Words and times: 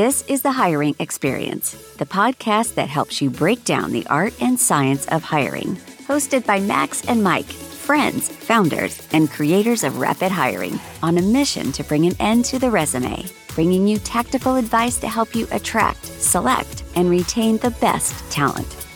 This 0.00 0.24
is 0.28 0.40
the 0.40 0.52
Hiring 0.52 0.96
Experience, 0.98 1.72
the 1.98 2.06
podcast 2.06 2.76
that 2.76 2.88
helps 2.88 3.20
you 3.20 3.28
break 3.28 3.64
down 3.64 3.92
the 3.92 4.06
art 4.06 4.32
and 4.40 4.58
science 4.58 5.06
of 5.08 5.22
hiring. 5.22 5.76
Hosted 6.08 6.46
by 6.46 6.58
Max 6.58 7.04
and 7.06 7.22
Mike, 7.22 7.44
friends, 7.44 8.30
founders, 8.30 9.06
and 9.12 9.30
creators 9.30 9.84
of 9.84 9.98
Rapid 9.98 10.32
Hiring, 10.32 10.80
on 11.02 11.18
a 11.18 11.22
mission 11.22 11.70
to 11.72 11.84
bring 11.84 12.06
an 12.06 12.16
end 12.18 12.46
to 12.46 12.58
the 12.58 12.70
resume, 12.70 13.26
bringing 13.54 13.86
you 13.86 13.98
tactical 13.98 14.56
advice 14.56 14.98
to 15.00 15.06
help 15.06 15.36
you 15.36 15.46
attract, 15.50 16.06
select, 16.06 16.82
and 16.96 17.10
retain 17.10 17.58
the 17.58 17.72
best 17.72 18.14
talent. 18.32 18.89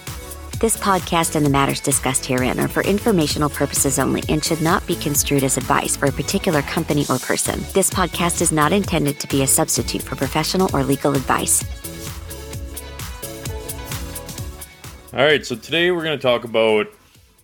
This 0.65 0.79
podcast 0.79 1.37
and 1.37 1.45
the 1.45 1.51
matters 1.51 1.79
discussed 1.79 2.25
herein 2.25 2.59
are 2.59 2.69
for 2.69 2.83
informational 2.85 3.51
purposes 3.51 3.99
only 3.99 4.23
and 4.31 4.43
should 4.43 4.63
not 4.63 4.87
be 4.87 4.97
construed 4.97 5.45
as 5.45 5.59
advice 5.59 5.95
for 5.95 6.07
a 6.07 6.11
particular 6.11 6.63
company 6.63 7.05
or 7.11 7.19
person. 7.19 7.61
This 7.75 7.91
podcast 7.91 8.41
is 8.41 8.51
not 8.51 8.73
intended 8.73 9.21
to 9.21 9.29
be 9.29 9.43
a 9.43 9.47
substitute 9.47 10.01
for 10.01 10.17
professional 10.17 10.75
or 10.75 10.83
legal 10.83 11.15
advice. 11.15 11.63
All 15.13 15.23
right, 15.23 15.45
so 15.45 15.55
today 15.55 15.91
we're 15.91 16.03
going 16.03 16.19
to 16.19 16.23
talk 16.23 16.45
about 16.45 16.87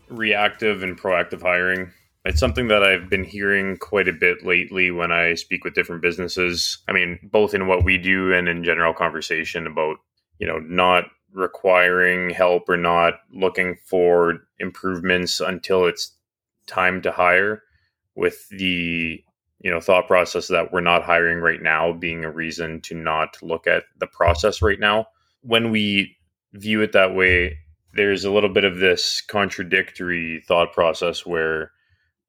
reactive 0.09 0.83
and 0.83 0.99
proactive 0.99 1.43
hiring. 1.43 1.91
It's 2.25 2.41
something 2.41 2.69
that 2.69 2.83
I've 2.83 3.11
been 3.11 3.25
hearing 3.25 3.77
quite 3.77 4.09
a 4.09 4.15
bit 4.15 4.47
lately 4.47 4.91
when 4.91 5.13
I 5.13 5.35
speak 5.35 5.63
with 5.63 5.75
different 5.75 6.01
businesses. 6.01 6.79
I 6.89 6.93
mean, 6.93 7.19
both 7.23 7.53
in 7.53 7.67
what 7.67 7.85
we 7.85 7.99
do 7.99 8.33
and 8.33 8.49
in 8.49 8.65
general 8.65 8.95
conversation 8.95 9.67
about, 9.67 9.99
you 10.39 10.47
know, 10.47 10.59
not 10.59 11.05
requiring 11.33 12.31
help 12.31 12.69
or 12.69 12.77
not 12.77 13.15
looking 13.33 13.77
for 13.87 14.41
improvements 14.59 15.41
until 15.41 15.87
it's 15.87 16.17
time 16.67 17.03
to 17.03 17.13
hire 17.13 17.63
with 18.15 18.49
the 18.51 19.23
you 19.61 19.71
know 19.71 19.81
thought 19.81 20.07
process 20.07 20.49
that 20.49 20.73
we're 20.73 20.81
not 20.81 21.03
hiring 21.03 21.39
right 21.39 21.63
now 21.63 21.93
being 21.93 22.25
a 22.25 22.31
reason 22.31 22.81
to 22.81 22.95
not 22.95 23.37
look 23.43 23.67
at 23.67 23.85
the 23.99 24.07
process 24.07 24.63
right 24.63 24.81
now. 24.81 25.07
When 25.43 25.71
we 25.71 26.17
view 26.53 26.83
it 26.83 26.93
that 26.93 27.15
way 27.15 27.57
there's 27.95 28.25
a 28.25 28.31
little 28.31 28.53
bit 28.53 28.65
of 28.65 28.79
this 28.79 29.21
contradictory 29.21 30.43
thought 30.47 30.73
process 30.73 31.27
where 31.27 31.73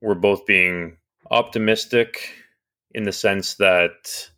we're 0.01 0.15
both 0.15 0.45
being 0.45 0.97
optimistic 1.29 2.33
in 2.93 3.03
the 3.03 3.11
sense 3.11 3.55
that 3.55 4.29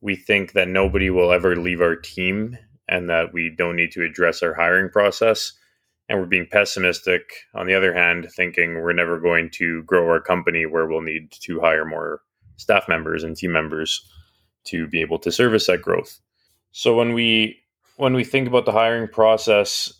we 0.00 0.14
think 0.14 0.52
that 0.52 0.68
nobody 0.68 1.10
will 1.10 1.32
ever 1.32 1.56
leave 1.56 1.80
our 1.80 1.96
team 1.96 2.56
and 2.88 3.08
that 3.10 3.32
we 3.32 3.54
don't 3.56 3.76
need 3.76 3.92
to 3.92 4.04
address 4.04 4.42
our 4.42 4.54
hiring 4.54 4.90
process. 4.90 5.52
And 6.08 6.18
we're 6.18 6.26
being 6.26 6.48
pessimistic, 6.50 7.22
on 7.54 7.66
the 7.66 7.74
other 7.74 7.92
hand, 7.92 8.28
thinking 8.34 8.76
we're 8.76 8.94
never 8.94 9.20
going 9.20 9.50
to 9.54 9.82
grow 9.82 10.08
our 10.08 10.20
company 10.20 10.64
where 10.64 10.86
we'll 10.86 11.02
need 11.02 11.30
to 11.42 11.60
hire 11.60 11.84
more 11.84 12.22
staff 12.56 12.88
members 12.88 13.22
and 13.22 13.36
team 13.36 13.52
members 13.52 14.02
to 14.64 14.86
be 14.86 15.00
able 15.00 15.18
to 15.18 15.30
service 15.30 15.66
that 15.66 15.82
growth. 15.82 16.18
So 16.72 16.96
when 16.96 17.12
we 17.12 17.58
when 17.96 18.14
we 18.14 18.24
think 18.24 18.48
about 18.48 18.64
the 18.64 18.72
hiring 18.72 19.08
process 19.08 19.92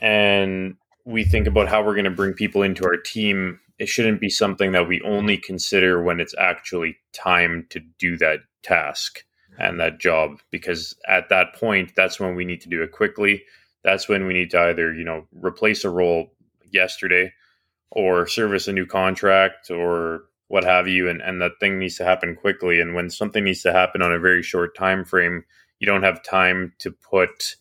and 0.00 0.76
we 1.04 1.24
think 1.24 1.46
about 1.46 1.68
how 1.68 1.84
we're 1.84 1.94
going 1.94 2.04
to 2.04 2.10
bring 2.10 2.32
people 2.32 2.62
into 2.62 2.84
our 2.84 2.96
team, 2.96 3.60
it 3.78 3.88
shouldn't 3.88 4.20
be 4.20 4.30
something 4.30 4.72
that 4.72 4.88
we 4.88 5.02
only 5.02 5.36
consider 5.36 6.02
when 6.02 6.20
it's 6.20 6.34
actually 6.38 6.96
time 7.12 7.66
to 7.70 7.80
do 7.98 8.16
that 8.18 8.40
task 8.62 9.24
and 9.58 9.80
that 9.80 10.00
job 10.00 10.40
because 10.50 10.96
at 11.06 11.28
that 11.28 11.54
point 11.54 11.92
that's 11.96 12.18
when 12.18 12.34
we 12.34 12.44
need 12.44 12.60
to 12.62 12.68
do 12.68 12.82
it 12.82 12.92
quickly. 12.92 13.44
That's 13.82 14.08
when 14.08 14.26
we 14.26 14.34
need 14.34 14.50
to 14.50 14.60
either 14.60 14.94
you 14.94 15.04
know 15.04 15.26
replace 15.32 15.84
a 15.84 15.90
role 15.90 16.32
yesterday 16.70 17.32
or 17.90 18.26
service 18.26 18.66
a 18.66 18.72
new 18.72 18.86
contract 18.86 19.70
or 19.70 20.24
what 20.48 20.64
have 20.64 20.88
you 20.88 21.08
and, 21.08 21.20
and 21.22 21.40
that 21.40 21.52
thing 21.60 21.78
needs 21.78 21.96
to 21.96 22.04
happen 22.04 22.36
quickly. 22.36 22.80
And 22.80 22.94
when 22.94 23.08
something 23.10 23.44
needs 23.44 23.62
to 23.62 23.72
happen 23.72 24.02
on 24.02 24.12
a 24.12 24.18
very 24.18 24.42
short 24.42 24.76
time 24.76 25.04
frame 25.04 25.44
you 25.84 25.86
don't 25.86 26.02
have 26.02 26.22
time 26.22 26.72
to 26.78 26.90
put 26.90 27.56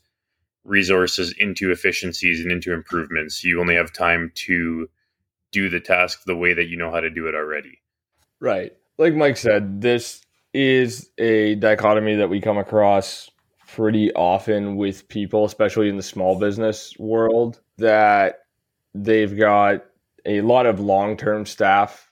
resources 0.63 1.33
into 1.37 1.71
efficiencies 1.71 2.39
and 2.39 2.51
into 2.51 2.71
improvements. 2.71 3.43
You 3.43 3.59
only 3.59 3.75
have 3.75 3.91
time 3.91 4.31
to 4.35 4.87
do 5.51 5.69
the 5.69 5.81
task 5.81 6.23
the 6.25 6.35
way 6.35 6.53
that 6.53 6.67
you 6.67 6.77
know 6.77 6.89
how 6.89 7.01
to 7.01 7.09
do 7.09 7.27
it 7.27 7.35
already. 7.35 7.81
Right. 8.39 8.71
Like 8.97 9.13
mike 9.13 9.37
said 9.37 9.81
this 9.81 10.22
is 10.53 11.09
a 11.17 11.55
dichotomy 11.55 12.15
that 12.15 12.29
we 12.29 12.39
come 12.39 12.57
across 12.57 13.29
pretty 13.67 14.13
often 14.13 14.75
with 14.75 15.07
people, 15.07 15.45
especially 15.45 15.89
in 15.89 15.97
the 15.97 16.03
small 16.03 16.39
business 16.39 16.93
world, 16.99 17.59
that 17.77 18.39
they've 18.93 19.35
got 19.37 19.83
a 20.25 20.41
lot 20.41 20.65
of 20.65 20.79
long 20.79 21.17
term 21.17 21.45
staff, 21.45 22.11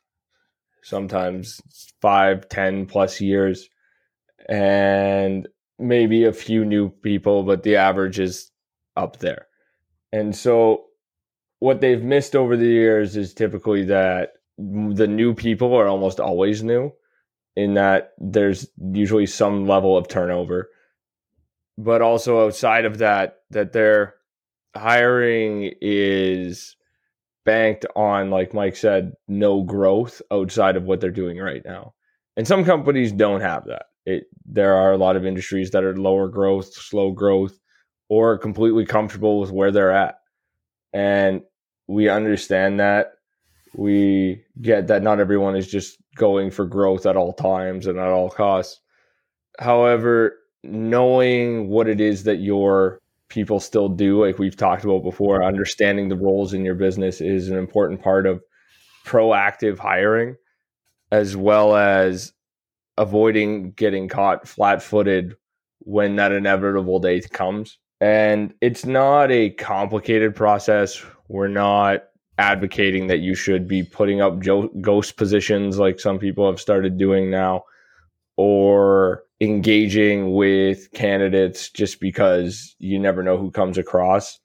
sometimes 0.82 1.62
five, 2.02 2.50
ten 2.50 2.86
plus 2.88 3.22
years, 3.22 3.70
and 4.50 5.48
maybe 5.78 6.26
a 6.26 6.34
few 6.34 6.66
new 6.66 6.90
people, 6.90 7.44
but 7.44 7.64
the 7.64 7.76
average 7.76 8.20
is 8.20 8.52
up 8.98 9.20
there. 9.20 9.46
And 10.12 10.36
so, 10.36 10.86
what 11.60 11.80
they've 11.80 12.04
missed 12.04 12.36
over 12.36 12.58
the 12.58 12.66
years 12.66 13.16
is 13.16 13.36
typically 13.36 13.86
that 13.86 14.34
the 14.58 15.08
new 15.08 15.36
people 15.36 15.76
are 15.76 15.88
almost 15.88 16.20
always 16.20 16.64
new 16.64 16.92
in 17.56 17.74
that 17.76 18.14
there's 18.18 18.68
usually 18.94 19.26
some 19.26 19.68
level 19.68 19.98
of 19.98 20.08
turnover. 20.08 20.70
But 21.78 22.02
also 22.02 22.46
outside 22.46 22.86
of 22.86 23.00
that, 23.00 23.38
that 23.50 23.74
their 23.74 24.16
hiring 24.76 25.74
is 25.82 26.76
banked 27.46 27.86
on, 27.96 28.30
like 28.30 28.54
Mike 28.54 28.76
said, 28.76 29.14
no 29.28 29.64
growth 29.64 30.22
outside 30.32 30.76
of 30.76 30.84
what 30.84 31.02
they're 31.02 31.12
doing 31.12 31.38
right 31.38 31.62
now. 31.66 31.94
And 32.38 32.48
some 32.48 32.64
companies 32.64 33.12
don't 33.12 33.42
have 33.42 33.66
that. 33.66 33.86
It 34.06 34.24
there 34.46 34.76
are 34.76 34.94
a 34.94 34.98
lot 34.98 35.16
of 35.16 35.26
industries 35.26 35.72
that 35.72 35.84
are 35.84 35.96
lower 35.96 36.28
growth, 36.28 36.74
slow 36.74 37.12
growth, 37.12 37.60
or 38.10 38.38
completely 38.38 38.86
comfortable 38.86 39.40
with 39.40 39.52
where 39.52 39.72
they're 39.72 39.92
at. 39.92 40.16
And 40.94 41.42
we 41.88 42.10
understand 42.10 42.80
that 42.80 43.14
we 43.74 44.44
get 44.62 44.88
that 44.88 45.04
not 45.04 45.20
everyone 45.20 45.56
is 45.56 45.68
just 45.68 46.01
going 46.16 46.52
for 46.52 46.66
growth 46.66 47.06
at 47.06 47.16
all 47.16 47.34
times 47.34 47.88
and 47.88 47.98
at 47.98 48.08
all 48.08 48.30
costs. 48.30 48.80
However, 49.60 50.38
knowing 50.64 51.70
what 51.70 51.88
it 51.88 52.00
is 52.02 52.24
that 52.24 52.38
your 52.38 53.00
people 53.30 53.60
still 53.60 53.90
do, 53.90 54.26
like 54.26 54.40
we've 54.40 54.58
talked 54.58 54.84
about 54.84 55.04
before, 55.04 55.44
understanding 55.44 56.10
the 56.10 56.16
roles 56.16 56.54
in 56.54 56.66
your 56.66 56.76
business 56.76 57.22
is 57.22 57.50
an 57.50 57.58
important 57.58 58.02
part 58.02 58.26
of 58.26 58.42
proactive 59.06 59.80
hiring, 59.80 60.36
as 61.12 61.36
well 61.36 61.76
as 61.76 62.34
avoiding 62.98 63.72
getting 63.72 64.08
caught 64.08 64.48
flat 64.48 64.84
footed 64.84 65.36
when 65.80 66.18
that 66.18 66.32
inevitable 66.32 67.00
day 67.00 67.22
comes. 67.22 67.78
And 68.00 68.54
it's 68.62 68.86
not 68.86 69.32
a 69.32 69.52
complicated 69.52 70.36
process. 70.36 71.04
We're 71.28 71.48
not 71.48 72.04
advocating 72.38 73.08
that 73.08 73.20
you 73.20 73.36
should 73.36 73.68
be 73.68 73.84
putting 73.84 74.22
up 74.22 74.40
ghost 74.82 75.18
positions 75.18 75.78
like 75.78 76.00
some 76.00 76.18
people 76.18 76.50
have 76.50 76.60
started 76.60 76.98
doing 76.98 77.30
now 77.30 77.64
or 78.38 79.24
engaging 79.40 80.34
with 80.34 80.92
candidates 80.94 81.70
just 81.70 82.00
because 82.00 82.76
you 82.80 82.98
never 82.98 83.24
know 83.24 83.38
who 83.38 83.52
comes 83.52 83.78
across. 83.78 84.40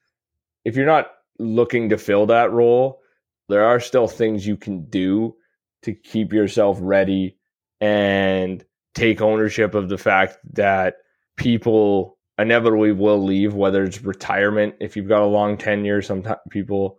If 0.65 0.77
you're 0.77 0.87
not 0.87 1.11
looking 1.39 1.89
to 1.91 1.99
fill 1.99 2.27
that 2.27 2.51
role, 2.53 3.01
there 3.49 3.65
are 3.65 3.81
still 3.81 4.09
things 4.09 4.47
you 4.47 4.57
can 4.57 4.87
do 4.87 5.37
to 5.83 5.95
keep 5.95 6.33
yourself 6.33 6.79
ready 6.81 7.37
and 7.81 8.65
take 8.95 9.21
ownership 9.21 9.75
of 9.75 9.89
the 9.89 9.99
fact 9.99 10.39
that 10.55 10.97
people 11.37 12.19
inevitably 12.39 12.93
will 12.93 13.23
leave, 13.23 13.55
whether 13.55 13.85
it's 13.85 14.03
retirement. 14.03 14.75
If 14.81 14.97
you've 14.97 15.09
got 15.09 15.23
a 15.23 15.27
long 15.27 15.57
tenure, 15.57 16.03
sometimes 16.03 16.41
people 16.51 16.99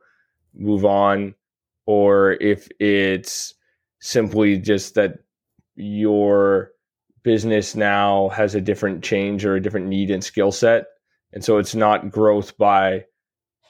move 0.57 0.85
on, 0.85 1.35
or 1.85 2.34
if 2.34 2.68
it's 2.79 3.53
simply 4.00 4.57
just 4.57 4.95
that 4.95 5.19
your 5.75 6.72
business 7.24 7.75
now 7.75 8.30
has 8.30 8.56
a 8.56 8.62
different 8.62 9.04
change 9.04 9.45
or 9.45 9.56
a 9.56 9.62
different 9.62 9.88
need 9.88 10.09
and 10.09 10.24
skill 10.24 10.51
set. 10.51 10.86
And 11.33 11.44
so 11.44 11.57
it's 11.57 11.75
not 11.75 12.09
growth 12.09 12.57
by 12.57 13.06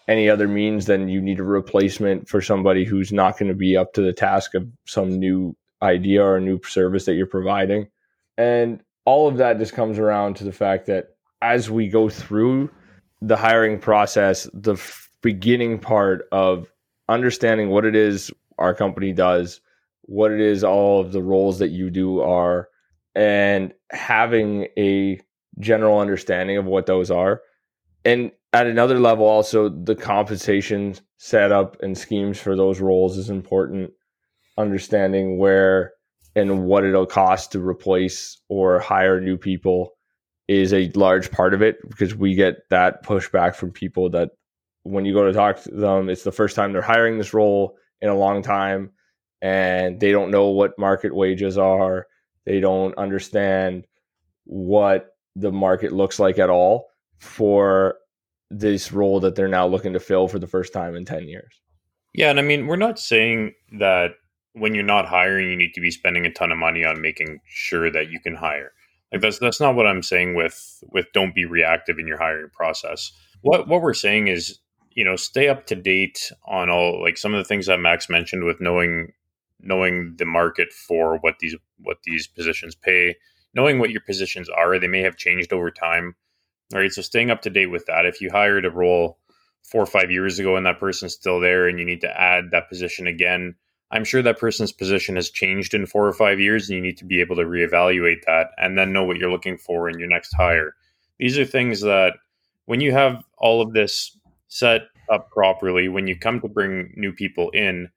any 0.07 0.29
other 0.29 0.47
means 0.47 0.85
than 0.85 1.09
you 1.09 1.21
need 1.21 1.39
a 1.39 1.43
replacement 1.43 2.29
for 2.29 2.41
somebody 2.41 2.85
who's 2.85 3.11
not 3.11 3.37
going 3.37 3.49
to 3.49 3.57
be 3.57 3.75
up 3.75 3.93
to 3.93 4.01
the 4.01 4.13
task 4.13 4.53
of 4.53 4.67
some 4.85 5.19
new 5.19 5.55
idea 5.81 6.23
or 6.23 6.37
a 6.37 6.41
new 6.41 6.61
service 6.63 7.05
that 7.05 7.15
you're 7.15 7.25
providing. 7.25 7.87
And 8.37 8.81
all 9.05 9.27
of 9.27 9.37
that 9.37 9.57
just 9.57 9.73
comes 9.73 9.99
around 9.99 10.35
to 10.35 10.43
the 10.43 10.51
fact 10.51 10.85
that 10.85 11.15
as 11.41 11.69
we 11.69 11.87
go 11.87 12.09
through 12.09 12.69
the 13.21 13.37
hiring 13.37 13.79
process, 13.79 14.47
the 14.53 14.73
f- 14.73 15.09
beginning 15.21 15.79
part 15.79 16.27
of 16.31 16.71
understanding 17.09 17.69
what 17.69 17.85
it 17.85 17.95
is 17.95 18.31
our 18.57 18.73
company 18.73 19.13
does, 19.13 19.61
what 20.03 20.31
it 20.31 20.39
is 20.39 20.63
all 20.63 21.01
of 21.01 21.11
the 21.11 21.21
roles 21.21 21.59
that 21.59 21.69
you 21.69 21.89
do 21.89 22.21
are, 22.21 22.69
and 23.15 23.73
having 23.91 24.67
a 24.77 25.19
general 25.59 25.99
understanding 25.99 26.57
of 26.57 26.65
what 26.65 26.85
those 26.85 27.09
are. 27.11 27.41
And 28.05 28.31
at 28.53 28.67
another 28.67 28.99
level, 28.99 29.25
also 29.25 29.69
the 29.69 29.95
compensation 29.95 30.95
setup 31.17 31.81
and 31.81 31.97
schemes 31.97 32.39
for 32.39 32.55
those 32.55 32.79
roles 32.79 33.17
is 33.17 33.29
important. 33.29 33.91
Understanding 34.57 35.37
where 35.37 35.93
and 36.35 36.65
what 36.65 36.83
it'll 36.83 37.05
cost 37.05 37.51
to 37.51 37.59
replace 37.59 38.39
or 38.47 38.79
hire 38.79 39.19
new 39.19 39.37
people 39.37 39.93
is 40.47 40.71
a 40.71 40.91
large 40.93 41.31
part 41.31 41.53
of 41.53 41.61
it 41.61 41.77
because 41.89 42.15
we 42.15 42.35
get 42.35 42.69
that 42.69 43.03
pushback 43.03 43.55
from 43.55 43.71
people 43.71 44.09
that 44.11 44.29
when 44.91 45.05
you 45.05 45.13
go 45.13 45.25
to 45.25 45.33
talk 45.33 45.61
to 45.63 45.71
them, 45.71 46.09
it's 46.09 46.23
the 46.23 46.31
first 46.31 46.55
time 46.55 46.71
they're 46.71 46.81
hiring 46.81 47.17
this 47.17 47.33
role 47.33 47.77
in 48.01 48.09
a 48.09 48.15
long 48.15 48.41
time 48.41 48.91
and 49.41 49.99
they 49.99 50.11
don't 50.11 50.31
know 50.31 50.47
what 50.47 50.77
market 50.79 51.13
wages 51.13 51.57
are. 51.57 52.07
They 52.45 52.59
don't 52.59 52.97
understand 52.97 53.85
what 54.45 55.15
the 55.35 55.51
market 55.51 55.91
looks 55.91 56.19
like 56.19 56.39
at 56.39 56.49
all 56.49 56.87
for 57.19 57.95
this 58.49 58.91
role 58.91 59.19
that 59.19 59.35
they're 59.35 59.47
now 59.47 59.67
looking 59.67 59.93
to 59.93 59.99
fill 59.99 60.27
for 60.27 60.39
the 60.39 60.47
first 60.47 60.73
time 60.73 60.95
in 60.95 61.05
10 61.05 61.27
years. 61.27 61.61
Yeah. 62.13 62.29
And 62.29 62.39
I 62.39 62.41
mean, 62.41 62.67
we're 62.67 62.77
not 62.77 62.99
saying 62.99 63.53
that 63.79 64.11
when 64.53 64.73
you're 64.73 64.83
not 64.83 65.05
hiring, 65.05 65.49
you 65.49 65.55
need 65.55 65.73
to 65.73 65.81
be 65.81 65.91
spending 65.91 66.25
a 66.25 66.31
ton 66.31 66.51
of 66.51 66.57
money 66.57 66.83
on 66.83 67.01
making 67.01 67.39
sure 67.45 67.91
that 67.91 68.09
you 68.09 68.19
can 68.19 68.35
hire. 68.35 68.71
Like 69.11 69.21
that's 69.21 69.39
that's 69.39 69.59
not 69.59 69.75
what 69.75 69.87
I'm 69.87 70.03
saying 70.03 70.35
with 70.35 70.83
with 70.91 71.05
don't 71.13 71.33
be 71.33 71.45
reactive 71.45 71.97
in 71.97 72.07
your 72.07 72.17
hiring 72.17 72.49
process. 72.49 73.11
What 73.41 73.67
what 73.67 73.81
we're 73.81 73.93
saying 73.93 74.27
is, 74.27 74.59
you 74.97 75.05
know, 75.05 75.15
stay 75.15 75.47
up 75.47 75.67
to 75.67 75.75
date 75.75 76.31
on 76.47 76.71
all 76.71 77.03
like 77.03 77.17
some 77.17 77.31
of 77.31 77.37
the 77.37 77.47
things 77.47 77.67
that 77.67 77.79
Max 77.79 78.09
mentioned 78.09 78.43
with 78.45 78.59
knowing 78.59 79.13
knowing 79.61 80.15
the 80.17 80.25
market 80.25 80.73
for 80.73 81.17
what 81.19 81.35
these 81.39 81.55
what 81.77 81.97
these 82.03 82.25
positions 82.25 82.73
pay, 82.73 83.15
knowing 83.53 83.77
what 83.77 83.91
your 83.91 84.01
positions 84.01 84.49
are. 84.49 84.79
They 84.79 84.87
may 84.87 85.01
have 85.01 85.15
changed 85.15 85.53
over 85.53 85.69
time. 85.69 86.15
Right. 86.73 86.91
So 86.91 87.03
staying 87.03 87.29
up 87.29 87.43
to 87.43 87.51
date 87.51 87.67
with 87.67 87.85
that. 87.85 88.07
If 88.07 88.21
you 88.21 88.31
hired 88.31 88.65
a 88.65 88.71
role 88.71 89.19
four 89.61 89.83
or 89.83 89.85
five 89.85 90.09
years 90.09 90.39
ago 90.39 90.55
and 90.55 90.65
that 90.65 90.79
person's 90.79 91.13
still 91.13 91.39
there 91.39 91.67
and 91.67 91.77
you 91.77 91.85
need 91.85 92.01
to 92.01 92.19
add 92.19 92.45
that 92.49 92.67
position 92.67 93.05
again, 93.05 93.53
I'm 93.91 94.03
sure 94.03 94.23
that 94.23 94.39
person's 94.39 94.71
position 94.71 95.15
has 95.15 95.29
changed 95.29 95.75
in 95.75 95.85
four 95.85 96.07
or 96.07 96.13
five 96.13 96.39
years, 96.39 96.67
and 96.67 96.75
you 96.75 96.81
need 96.81 96.97
to 96.97 97.05
be 97.05 97.21
able 97.21 97.35
to 97.35 97.43
reevaluate 97.43 98.23
that 98.25 98.47
and 98.57 98.75
then 98.75 98.93
know 98.93 99.03
what 99.03 99.17
you're 99.17 99.31
looking 99.31 99.59
for 99.59 99.87
in 99.89 99.99
your 99.99 100.09
next 100.09 100.33
hire. 100.33 100.73
These 101.19 101.37
are 101.37 101.45
things 101.45 101.81
that 101.81 102.15
when 102.65 102.81
you 102.81 102.91
have 102.93 103.23
all 103.37 103.61
of 103.61 103.73
this 103.73 104.16
set 104.47 104.83
up 105.11 105.29
properly, 105.31 105.87
when 105.87 106.07
you 106.07 106.17
come 106.17 106.39
to 106.41 106.47
bring 106.47 106.93
new 106.95 107.11
people 107.11 107.49
in, 107.51 107.89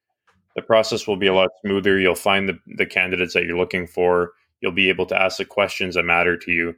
the 0.56 0.62
process 0.62 1.06
will 1.06 1.16
be 1.16 1.26
a 1.26 1.34
lot 1.34 1.50
smoother. 1.64 1.98
You'll 1.98 2.14
find 2.14 2.48
the, 2.48 2.58
the 2.76 2.86
candidates 2.86 3.34
that 3.34 3.44
you're 3.44 3.58
looking 3.58 3.86
for. 3.86 4.32
You'll 4.60 4.72
be 4.72 4.88
able 4.88 5.06
to 5.06 5.20
ask 5.20 5.38
the 5.38 5.44
questions 5.44 5.94
that 5.94 6.04
matter 6.04 6.36
to 6.36 6.50
you. 6.50 6.74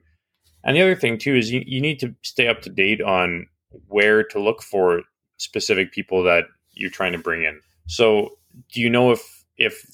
And 0.64 0.76
the 0.76 0.82
other 0.82 0.94
thing, 0.94 1.18
too, 1.18 1.34
is 1.34 1.50
you, 1.50 1.62
you 1.66 1.80
need 1.80 1.98
to 2.00 2.14
stay 2.22 2.48
up 2.48 2.62
to 2.62 2.70
date 2.70 3.00
on 3.00 3.46
where 3.88 4.22
to 4.22 4.38
look 4.38 4.62
for 4.62 5.02
specific 5.38 5.92
people 5.92 6.22
that 6.24 6.44
you're 6.72 6.90
trying 6.90 7.12
to 7.12 7.18
bring 7.18 7.42
in. 7.42 7.60
So 7.86 8.36
do 8.72 8.80
you 8.80 8.90
know 8.90 9.12
if 9.12 9.44
if 9.56 9.84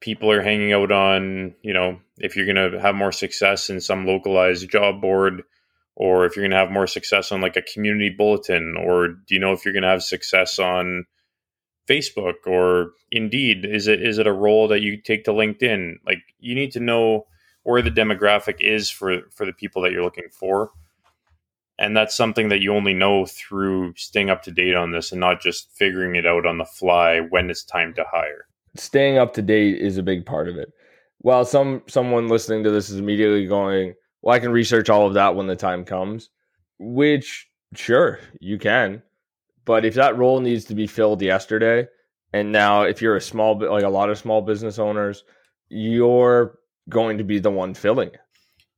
people 0.00 0.30
are 0.30 0.42
hanging 0.42 0.72
out 0.72 0.90
on 0.90 1.54
you 1.62 1.72
know 1.72 2.00
if 2.18 2.36
you're 2.36 2.46
going 2.46 2.72
to 2.72 2.80
have 2.80 2.94
more 2.94 3.12
success 3.12 3.70
in 3.70 3.80
some 3.80 4.06
localized 4.06 4.68
job 4.70 5.00
board 5.00 5.42
or 6.00 6.24
if 6.24 6.34
you're 6.34 6.42
going 6.42 6.50
to 6.50 6.56
have 6.56 6.70
more 6.70 6.86
success 6.86 7.30
on 7.30 7.42
like 7.42 7.56
a 7.56 7.62
community 7.62 8.08
bulletin 8.08 8.74
or 8.82 9.08
do 9.08 9.34
you 9.34 9.38
know 9.38 9.52
if 9.52 9.64
you're 9.64 9.74
going 9.74 9.82
to 9.82 9.88
have 9.88 10.02
success 10.02 10.58
on 10.58 11.04
facebook 11.86 12.46
or 12.46 12.92
indeed? 13.12 13.66
Is 13.66 13.86
it 13.86 14.02
is 14.02 14.18
it 14.18 14.26
a 14.26 14.32
role 14.32 14.66
that 14.68 14.80
you 14.80 14.96
take 14.96 15.24
to 15.24 15.32
linkedin? 15.32 15.96
Like 16.06 16.22
you 16.38 16.54
need 16.54 16.72
to 16.72 16.80
know 16.80 17.26
where 17.64 17.82
the 17.82 17.90
demographic 17.90 18.56
is 18.60 18.88
for 18.88 19.20
for 19.30 19.44
the 19.44 19.52
people 19.52 19.82
that 19.82 19.92
you're 19.92 20.02
looking 20.02 20.30
for. 20.32 20.70
And 21.78 21.94
that's 21.96 22.16
something 22.16 22.48
that 22.48 22.60
you 22.60 22.74
only 22.74 22.94
know 22.94 23.26
through 23.26 23.94
staying 23.96 24.30
up 24.30 24.42
to 24.44 24.50
date 24.50 24.74
on 24.74 24.92
this 24.92 25.12
and 25.12 25.20
not 25.20 25.40
just 25.40 25.70
figuring 25.72 26.14
it 26.14 26.26
out 26.26 26.46
on 26.46 26.58
the 26.58 26.64
fly 26.64 27.20
when 27.20 27.48
it's 27.50 27.64
time 27.64 27.94
to 27.94 28.04
hire. 28.10 28.46
Staying 28.76 29.16
up 29.18 29.32
to 29.34 29.42
date 29.42 29.78
is 29.78 29.96
a 29.96 30.02
big 30.02 30.26
part 30.26 30.48
of 30.48 30.56
it. 30.56 30.72
While 31.18 31.44
some 31.44 31.82
someone 31.88 32.28
listening 32.28 32.64
to 32.64 32.70
this 32.70 32.88
is 32.88 32.98
immediately 32.98 33.46
going 33.46 33.94
well 34.22 34.34
i 34.34 34.38
can 34.38 34.52
research 34.52 34.88
all 34.88 35.06
of 35.06 35.14
that 35.14 35.34
when 35.34 35.46
the 35.46 35.56
time 35.56 35.84
comes 35.84 36.30
which 36.78 37.48
sure 37.74 38.18
you 38.40 38.58
can 38.58 39.02
but 39.64 39.84
if 39.84 39.94
that 39.94 40.16
role 40.16 40.40
needs 40.40 40.64
to 40.64 40.74
be 40.74 40.86
filled 40.86 41.22
yesterday 41.22 41.86
and 42.32 42.52
now 42.52 42.82
if 42.82 43.02
you're 43.02 43.16
a 43.16 43.20
small 43.20 43.58
like 43.58 43.84
a 43.84 43.88
lot 43.88 44.10
of 44.10 44.18
small 44.18 44.42
business 44.42 44.78
owners 44.78 45.24
you're 45.68 46.58
going 46.88 47.18
to 47.18 47.24
be 47.24 47.38
the 47.38 47.50
one 47.50 47.74
filling 47.74 48.08
it 48.08 48.20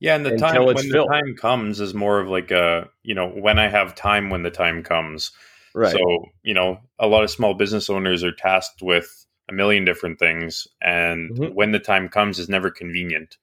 yeah, 0.03 0.17
and 0.17 0.27
the 0.27 0.37
time 0.37 0.65
when 0.65 0.75
the 0.75 1.07
time 1.09 1.37
comes 1.37 1.79
is 1.79 1.95
more 1.95 2.19
of 2.19 2.27
like 2.27 2.51
a 2.51 2.89
you 3.05 3.15
know 3.15 3.29
when 3.29 3.61
I 3.61 3.69
have 3.69 3.95
time 3.95 4.31
when 4.31 4.43
the 4.43 4.51
time 4.51 4.83
comes. 4.83 5.31
Right. 5.77 5.93
So 5.93 6.25
you 6.43 6.55
know, 6.55 6.81
a 6.99 7.07
lot 7.07 7.23
of 7.23 7.31
small 7.31 7.55
business 7.55 7.89
owners 7.89 8.25
are 8.25 8.33
tasked 8.33 8.83
with 8.83 9.25
a 9.49 9.53
million 9.53 9.85
different 9.85 10.19
things, 10.19 10.67
and 10.81 11.31
mm-hmm. 11.31 11.55
when 11.55 11.71
the 11.71 11.79
time 11.79 12.09
comes 12.09 12.41
is 12.41 12.49
never 12.49 12.69
convenient. 12.69 13.37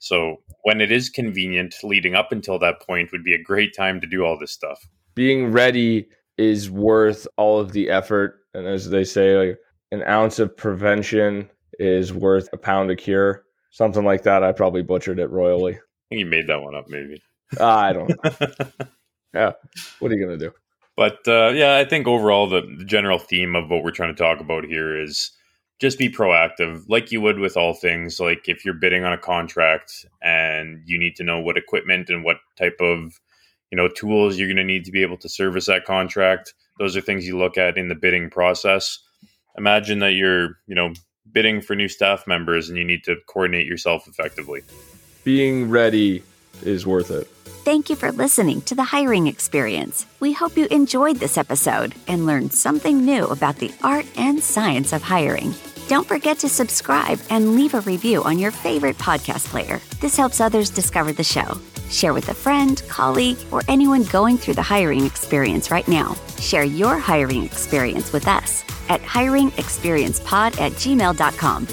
So 0.00 0.38
when 0.64 0.80
it 0.80 0.90
is 0.90 1.08
convenient, 1.08 1.76
leading 1.82 2.14
up 2.14 2.32
until 2.32 2.58
that 2.58 2.82
point 2.82 3.12
would 3.12 3.22
be 3.22 3.34
a 3.34 3.42
great 3.42 3.74
time 3.76 4.00
to 4.00 4.06
do 4.06 4.24
all 4.24 4.36
this 4.38 4.52
stuff. 4.52 4.84
Being 5.14 5.52
ready 5.52 6.08
is 6.36 6.70
worth 6.70 7.28
all 7.36 7.60
of 7.60 7.72
the 7.72 7.90
effort, 7.90 8.40
and 8.54 8.66
as 8.66 8.90
they 8.90 9.04
say, 9.04 9.36
like 9.36 9.58
an 9.92 10.02
ounce 10.02 10.38
of 10.38 10.56
prevention 10.56 11.48
is 11.78 12.12
worth 12.12 12.48
a 12.52 12.56
pound 12.56 12.90
of 12.90 12.98
cure. 12.98 13.44
Something 13.70 14.04
like 14.04 14.24
that. 14.24 14.42
I 14.42 14.50
probably 14.50 14.82
butchered 14.82 15.20
it 15.20 15.30
royally 15.30 15.78
think 16.10 16.20
you 16.20 16.26
made 16.26 16.48
that 16.48 16.60
one 16.60 16.74
up, 16.74 16.86
maybe. 16.88 17.22
Uh, 17.58 17.66
I 17.66 17.92
don't. 17.92 18.10
yeah. 19.34 19.52
What 20.00 20.10
are 20.10 20.14
you 20.14 20.24
gonna 20.24 20.36
do? 20.36 20.52
But 20.96 21.26
uh, 21.26 21.52
yeah, 21.54 21.76
I 21.76 21.84
think 21.84 22.06
overall 22.06 22.48
the, 22.48 22.62
the 22.78 22.84
general 22.84 23.18
theme 23.18 23.56
of 23.56 23.70
what 23.70 23.82
we're 23.82 23.92
trying 23.92 24.14
to 24.14 24.22
talk 24.22 24.40
about 24.40 24.64
here 24.64 25.00
is 25.00 25.30
just 25.80 25.98
be 25.98 26.08
proactive, 26.08 26.84
like 26.88 27.10
you 27.10 27.20
would 27.20 27.38
with 27.38 27.56
all 27.56 27.74
things. 27.74 28.20
Like 28.20 28.48
if 28.48 28.64
you're 28.64 28.74
bidding 28.74 29.04
on 29.04 29.12
a 29.12 29.18
contract 29.18 30.06
and 30.22 30.82
you 30.84 30.98
need 30.98 31.16
to 31.16 31.24
know 31.24 31.40
what 31.40 31.56
equipment 31.56 32.10
and 32.10 32.22
what 32.22 32.36
type 32.56 32.76
of 32.80 33.20
you 33.70 33.76
know 33.76 33.88
tools 33.88 34.36
you're 34.38 34.48
going 34.48 34.56
to 34.56 34.64
need 34.64 34.84
to 34.84 34.92
be 34.92 35.02
able 35.02 35.18
to 35.18 35.28
service 35.28 35.66
that 35.66 35.84
contract. 35.84 36.54
Those 36.78 36.96
are 36.96 37.00
things 37.00 37.26
you 37.26 37.38
look 37.38 37.58
at 37.58 37.76
in 37.76 37.88
the 37.88 37.94
bidding 37.94 38.30
process. 38.30 38.98
Imagine 39.56 39.98
that 40.00 40.12
you're 40.12 40.58
you 40.66 40.74
know 40.74 40.92
bidding 41.32 41.60
for 41.60 41.74
new 41.76 41.88
staff 41.88 42.26
members 42.26 42.68
and 42.68 42.76
you 42.76 42.84
need 42.84 43.04
to 43.04 43.16
coordinate 43.26 43.66
yourself 43.66 44.08
effectively 44.08 44.62
being 45.24 45.68
ready 45.68 46.22
is 46.62 46.86
worth 46.86 47.10
it. 47.10 47.28
Thank 47.62 47.90
you 47.90 47.96
for 47.96 48.10
listening 48.10 48.62
to 48.62 48.74
the 48.74 48.84
hiring 48.84 49.26
experience. 49.26 50.06
We 50.18 50.32
hope 50.32 50.56
you 50.56 50.64
enjoyed 50.70 51.16
this 51.16 51.36
episode 51.36 51.94
and 52.08 52.24
learned 52.24 52.54
something 52.54 53.04
new 53.04 53.26
about 53.26 53.56
the 53.56 53.70
art 53.82 54.06
and 54.16 54.42
science 54.42 54.94
of 54.94 55.02
hiring. 55.02 55.54
Don't 55.86 56.08
forget 56.08 56.38
to 56.38 56.48
subscribe 56.48 57.20
and 57.28 57.54
leave 57.54 57.74
a 57.74 57.82
review 57.82 58.22
on 58.22 58.38
your 58.38 58.50
favorite 58.50 58.96
podcast 58.96 59.44
player. 59.48 59.78
This 60.00 60.16
helps 60.16 60.40
others 60.40 60.70
discover 60.70 61.12
the 61.12 61.22
show. 61.22 61.60
Share 61.90 62.14
with 62.14 62.30
a 62.30 62.34
friend, 62.34 62.82
colleague, 62.88 63.38
or 63.50 63.60
anyone 63.68 64.04
going 64.04 64.38
through 64.38 64.54
the 64.54 64.62
hiring 64.62 65.04
experience 65.04 65.70
right 65.70 65.86
now. 65.86 66.16
Share 66.38 66.64
your 66.64 66.96
hiring 66.96 67.44
experience 67.44 68.10
with 68.10 68.26
us 68.26 68.64
at 68.88 69.02
hiringexperiencepod 69.02 70.58
at 70.58 70.72
gmail.com 70.72 71.66